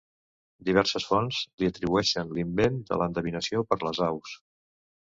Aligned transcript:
Diverses 0.69 1.05
fonts 1.09 1.41
li 1.63 1.69
atribueixen 1.73 2.35
l'invent 2.39 2.83
de 2.89 3.01
l'endevinació 3.03 3.67
per 3.71 3.83
les 3.87 4.07
aus. 4.11 4.39